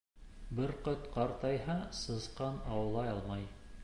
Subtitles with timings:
[0.59, 3.45] Бөркөт ҡартайһа, сысҡан аулай алмай.